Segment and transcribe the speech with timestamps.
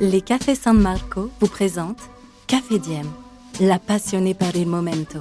[0.00, 2.08] Les Cafés San Marco vous présentent
[2.46, 3.08] Café Diem,
[3.60, 5.18] la passionnée par il momento.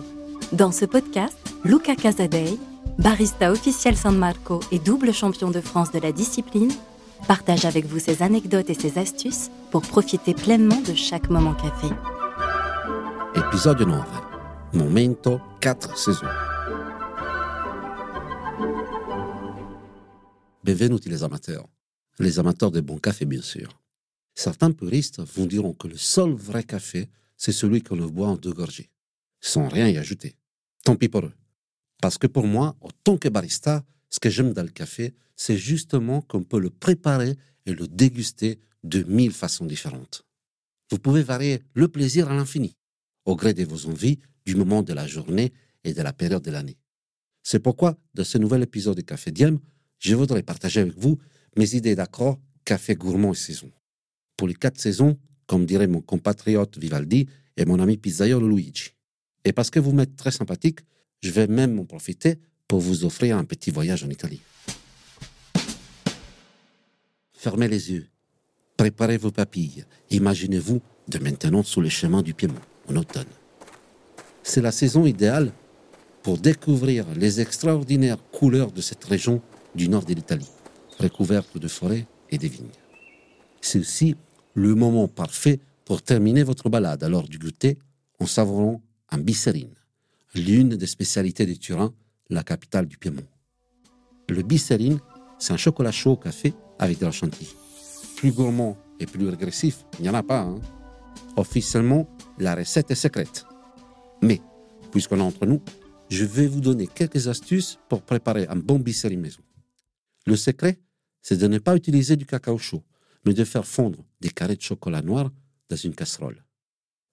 [0.51, 2.59] Dans ce podcast, Luca Casadei,
[2.99, 6.71] barista officiel San Marco et double champion de France de la discipline,
[7.27, 11.87] partage avec vous ses anecdotes et ses astuces pour profiter pleinement de chaque moment café.
[13.33, 14.05] Épisode 9.
[14.73, 16.27] Momento 4 saisons.
[20.63, 21.65] Bienvenue les amateurs.
[22.19, 23.69] Les amateurs de bon café, bien sûr.
[24.37, 28.35] Certains puristes vous diront que le seul vrai café, c'est celui qu'on le boit en
[28.35, 28.91] deux gorgées,
[29.41, 30.35] sans rien y ajouter.
[30.83, 31.33] Tant pis pour eux.
[32.03, 35.57] Parce que pour moi, en tant que barista, ce que j'aime dans le café, c'est
[35.57, 40.23] justement qu'on peut le préparer et le déguster de mille façons différentes.
[40.91, 42.75] Vous pouvez varier le plaisir à l'infini,
[43.25, 45.51] au gré de vos envies, du moment de la journée
[45.83, 46.77] et de la période de l'année.
[47.41, 49.57] C'est pourquoi, dans ce nouvel épisode de Café Diem,
[49.97, 51.17] je voudrais partager avec vous
[51.55, 53.71] mes idées d'accord café gourmand et saison.
[54.37, 58.93] Pour les quatre saisons, comme dirait mon compatriote Vivaldi et mon ami pizzaiolo Luigi.
[59.43, 60.79] Et parce que vous m'êtes très sympathique,
[61.21, 64.41] je vais même en profiter pour vous offrir un petit voyage en Italie.
[67.33, 68.07] Fermez les yeux,
[68.75, 72.55] préparez vos papilles, imaginez-vous de maintenant sous les chemins du Piémont,
[72.89, 73.27] en automne.
[74.43, 75.51] C'est la saison idéale
[76.23, 79.41] pour découvrir les extraordinaires couleurs de cette région
[79.75, 80.49] du nord de l'Italie,
[80.99, 82.67] recouverte de forêts et de vignes.
[83.61, 84.15] C'est aussi
[84.57, 87.77] le moment parfait pour terminer votre balade à l'heure du goûter
[88.19, 89.75] en savourant un bisserine,
[90.33, 91.93] l'une des spécialités de Turin,
[92.31, 93.27] la capitale du Piémont.
[94.27, 94.99] Le bisserine,
[95.37, 97.53] c'est un chocolat chaud au café avec de la chantilly.
[98.15, 100.41] Plus gourmand et plus régressif, il n'y en a pas.
[100.41, 100.59] Hein.
[101.35, 103.45] Officiellement, la recette est secrète.
[104.23, 104.41] Mais,
[104.91, 105.61] puisqu'on est entre nous,
[106.09, 109.41] je vais vous donner quelques astuces pour préparer un bon bisserine maison.
[110.25, 110.79] Le secret,
[111.21, 112.81] c'est de ne pas utiliser du cacao chaud,
[113.27, 115.29] mais de faire fondre des carrés de chocolat noir
[115.69, 116.45] dans une casserole.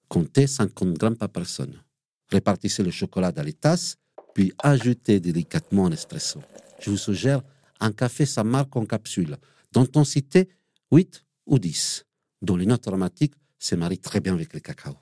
[0.09, 1.83] Comptez 50 grammes par personne.
[2.31, 3.97] Répartissez le chocolat dans les tasses,
[4.33, 6.41] puis ajoutez délicatement un espresso.
[6.81, 7.43] Je vous suggère
[7.81, 9.37] un café sa marque en capsule,
[9.73, 10.49] d'intensité
[10.93, 12.07] 8 ou 10,
[12.43, 14.97] dont les notes aromatiques se marient très bien avec le cacao.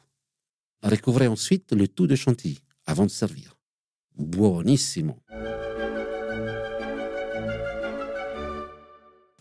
[0.83, 3.59] Recouvrez ensuite le tout de chantilly avant de servir.
[4.17, 5.19] Buonissimo.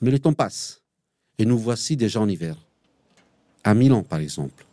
[0.01, 0.81] Mais le temps passe
[1.41, 2.55] et nous voici déjà en hiver.
[3.63, 4.63] À Milan, par exemple,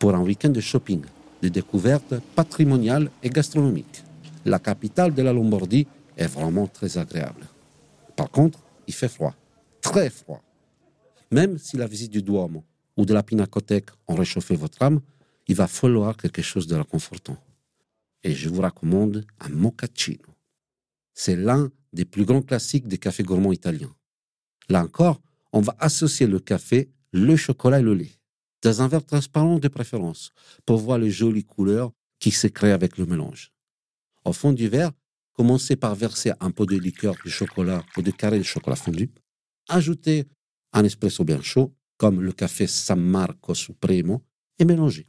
[0.00, 1.02] pour un week-end de shopping,
[1.42, 4.02] de découvertes patrimoniales et gastronomiques.
[4.44, 5.86] La capitale de la Lombardie
[6.16, 7.46] est vraiment très agréable.
[8.16, 8.58] Par contre,
[8.88, 9.32] il fait froid,
[9.80, 10.42] très froid.
[11.30, 12.64] Même si la visite du Duomo
[12.96, 15.00] ou de la Pinacothèque ont réchauffé votre âme,
[15.46, 17.36] il va falloir quelque chose de réconfortant.
[18.24, 20.34] Et je vous recommande un mochaccino.
[21.14, 23.94] C'est l'un des plus grands classiques des cafés gourmands italiens.
[24.68, 25.20] Là encore,
[25.52, 28.12] on va associer le café, le chocolat et le lait,
[28.62, 30.32] dans un verre transparent de préférence,
[30.66, 33.52] pour voir les jolies couleurs qui se créent avec le mélange.
[34.24, 34.92] Au fond du verre,
[35.32, 39.10] commencez par verser un peu de liqueur de chocolat ou de carré de chocolat fondu.
[39.68, 40.26] Ajoutez
[40.72, 44.22] un espresso bien chaud, comme le café San Marco Supremo,
[44.58, 45.08] et mélangez.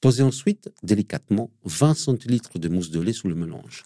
[0.00, 3.84] Posez ensuite délicatement 20 centilitres de mousse de lait sous le mélange.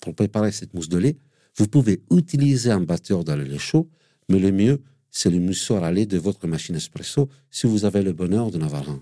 [0.00, 1.18] Pour préparer cette mousse de lait,
[1.56, 3.88] vous pouvez utiliser un batteur dans le lait chaud
[4.28, 4.82] mais le mieux,
[5.16, 8.60] c'est le moussoir à lait de votre machine espresso si vous avez le bonheur de
[8.60, 9.00] avoir un.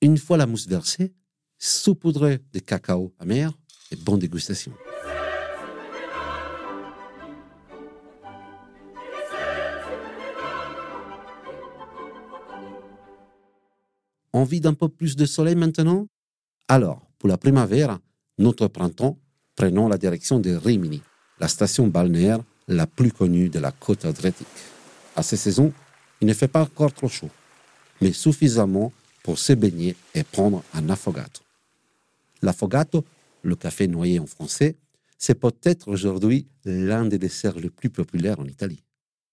[0.00, 1.12] Une fois la mousse versée,
[1.58, 3.52] saupoudrez de cacao amer
[3.90, 4.72] et bonne dégustation.
[14.32, 16.06] Envie d'un peu plus de soleil maintenant?
[16.68, 18.00] Alors, pour la primavera,
[18.38, 19.18] notre printemps,
[19.56, 21.02] prenons la direction de Rimini,
[21.40, 24.46] la station balnéaire la plus connue de la côte adriatique.
[25.16, 25.72] À ces saisons,
[26.20, 27.30] il ne fait pas encore trop chaud,
[28.02, 31.40] mais suffisamment pour se baigner et prendre un affogato.
[32.42, 33.04] L'affogato,
[33.42, 34.76] le café noyé en français,
[35.18, 38.84] c'est peut-être aujourd'hui l'un des desserts les plus populaires en Italie.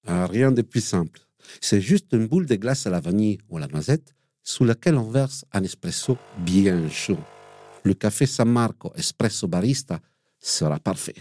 [0.08, 1.20] Ah, rien de plus simple.
[1.60, 4.96] C'est juste une boule de glace à la vanille ou à la noisette sous laquelle
[4.96, 7.20] on verse un espresso bien chaud.
[7.84, 10.00] Le café San Marco Espresso Barista
[10.40, 11.16] sera parfait.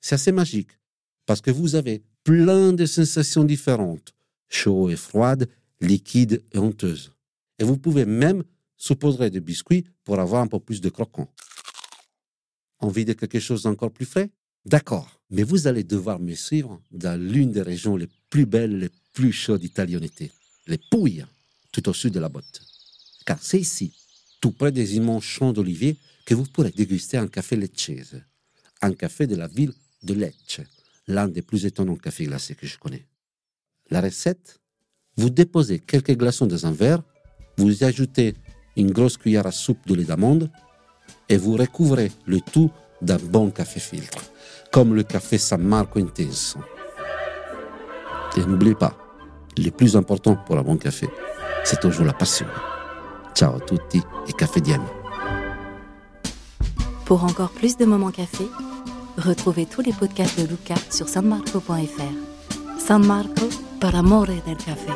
[0.00, 0.70] C'est assez magique
[1.26, 4.12] parce que vous avez plein de sensations différentes,
[4.50, 5.48] chaud et froide,
[5.80, 7.10] liquide et honteuse.
[7.58, 8.44] Et vous pouvez même
[8.76, 11.32] saupoudrer des biscuits pour avoir un peu plus de croquant.
[12.80, 14.28] Envie de quelque chose d'encore plus frais?
[14.66, 18.90] D'accord, mais vous allez devoir me suivre dans l'une des régions les plus belles, les
[19.14, 20.30] plus chaudes d'Italianité,
[20.66, 21.24] les Pouilles,
[21.72, 22.60] tout au sud de la botte.
[23.24, 23.94] Car c'est ici,
[24.42, 25.96] tout près des immenses champs d'oliviers,
[26.26, 28.22] que vous pourrez déguster un café lecchese,
[28.82, 29.72] un café de la ville
[30.02, 30.60] de Lecce,
[31.08, 33.06] l'un des plus étonnants cafés glacés que je connais.
[33.90, 34.60] La recette
[35.18, 37.02] vous déposez quelques glaçons dans un verre,
[37.56, 38.34] vous y ajoutez
[38.76, 40.48] une grosse cuillère à soupe de lait d'amande
[41.28, 42.70] et vous recouvrez le tout
[43.02, 44.22] d'un bon café filtre,
[44.70, 46.60] comme le café San Marco Intenso.
[48.36, 48.96] Et n'oubliez pas,
[49.56, 51.08] le plus important pour un bon café,
[51.64, 52.46] c'est toujours la passion.
[53.34, 54.82] Ciao a tutti et café Diem.
[57.06, 58.44] Pour encore plus de moments café,
[59.18, 62.78] retrouvez tous les podcasts de Luca sur sanmarco.fr.
[62.78, 63.48] San Marco,
[63.80, 64.92] par amore del café.